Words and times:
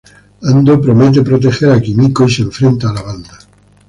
Ando 0.51 0.73
promete 0.85 1.19
proteger 1.29 1.69
a 1.71 1.79
Kimiko 1.79 2.21
y 2.25 2.31
se 2.31 2.41
enfrenta 2.41 2.89
a 2.89 2.93
la 2.93 3.03
banda. 3.03 3.37